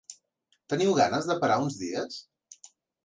[0.73, 2.21] Teniu ganes de parar uns dies?